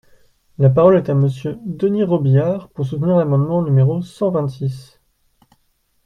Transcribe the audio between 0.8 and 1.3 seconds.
est à